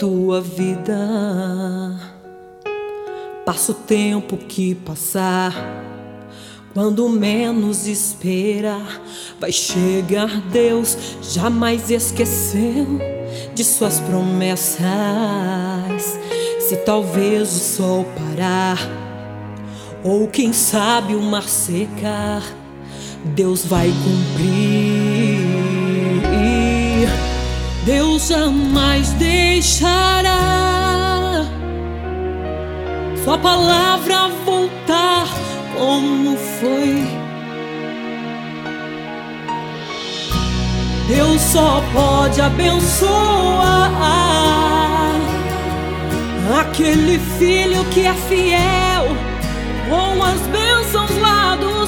tua 0.00 0.40
vida. 0.40 0.96
Passa 3.44 3.72
o 3.72 3.74
tempo 3.74 4.38
que 4.38 4.74
passar, 4.74 5.52
quando 6.72 7.06
menos 7.08 7.86
espera, 7.86 8.80
vai 9.38 9.52
chegar 9.52 10.40
Deus. 10.50 10.96
Jamais 11.22 11.90
esqueceu 11.90 12.86
de 13.54 13.62
suas 13.62 14.00
promessas. 14.00 14.80
Se 16.60 16.76
talvez 16.76 17.54
o 17.54 17.58
sol 17.58 18.06
parar, 18.16 18.78
ou 20.02 20.28
quem 20.28 20.52
sabe 20.52 21.14
o 21.14 21.20
mar 21.20 21.46
secar, 21.46 22.42
Deus 23.34 23.66
vai 23.66 23.88
cumprir. 23.88 24.99
Deus 27.90 28.28
jamais 28.28 29.12
deixará 29.14 30.38
Sua 33.24 33.36
palavra 33.36 34.28
voltar 34.46 35.26
como 35.76 36.36
foi. 36.36 37.04
Deus 41.08 41.40
só 41.40 41.82
pode 41.92 42.40
abençoar 42.40 43.10
aquele 46.60 47.18
filho 47.40 47.84
que 47.86 48.06
é 48.06 48.14
fiel 48.14 49.08
com 49.88 50.22
as 50.22 50.40
bênçãos 50.42 51.10
lá 51.20 51.56
do 51.56 51.79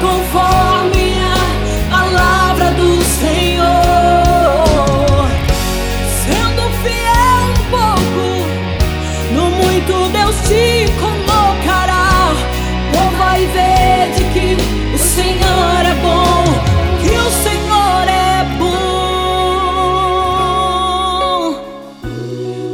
conforme 0.00 1.14
a 1.20 1.36
palavra 1.90 2.70
do 2.72 3.02
Senhor. 3.04 3.66
Sendo 6.24 6.62
fiel 6.82 7.38
um 7.48 7.62
pouco, 7.70 8.26
no 9.34 9.44
muito 9.50 9.92
Deus 10.10 10.36
te 10.48 10.66
colocará. 10.98 12.08
Prova 12.92 13.38
e 13.38 13.46
vede 13.46 14.22
que 14.32 14.48
o 14.94 14.98
Senhor 14.98 15.80
é 15.84 15.94
bom, 16.02 16.44
que 17.02 17.12
o 17.16 17.30
Senhor 17.42 18.08
é 18.08 18.44
bom. 18.58 18.78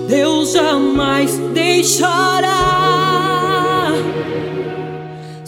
Deus 0.09 0.53
jamais 0.53 1.39
deixará 1.53 2.24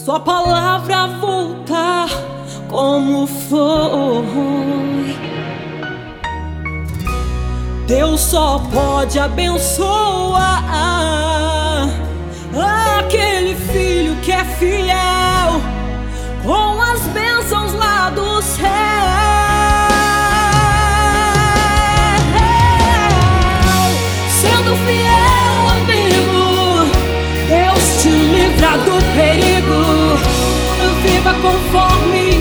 Sua 0.07 0.21
palavra 0.21 1.07
voltar 1.19 2.07
como 2.69 3.27
foi. 3.27 5.17
Deus 7.85 8.21
só 8.21 8.57
pode 8.71 9.19
abençoar 9.19 10.63
aquele 12.99 13.53
filho 13.53 14.15
que 14.21 14.31
é 14.31 14.45
fiel 14.45 15.59
com 16.41 16.81
as 16.81 17.01
bênçãos 17.07 17.73
lá 17.73 18.09
do 18.09 18.41
céu. 18.41 18.67
fiel 24.85 25.67
amigo, 25.75 26.85
Deus 27.49 28.01
te 28.01 28.09
livra 28.09 28.77
do 28.85 28.95
perigo 29.13 29.86
viva 31.07 31.33
conforme 31.41 32.36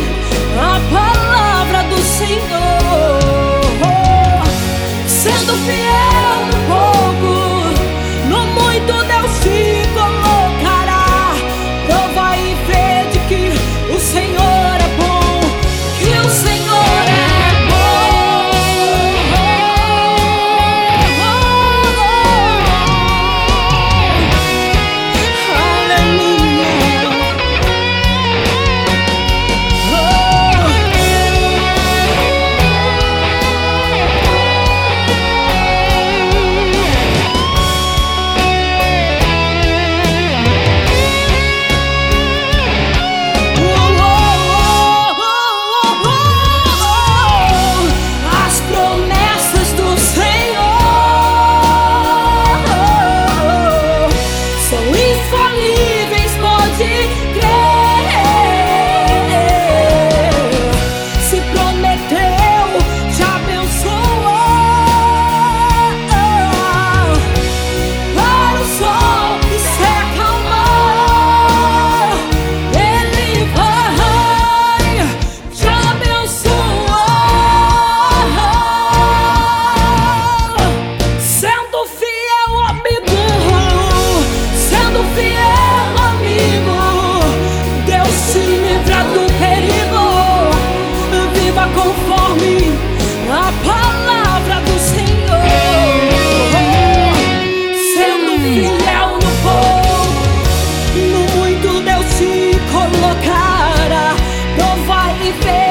me 105.27 105.33
fez. 105.33 105.66